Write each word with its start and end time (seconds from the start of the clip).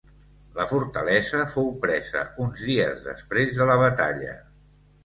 La 0.59 0.63
fortalesa 0.69 1.43
fou 1.53 1.69
presa 1.85 2.25
uns 2.47 2.65
dies 2.71 3.07
després 3.13 3.57
de 3.61 3.71
la 3.73 3.79
batalla. 3.87 4.39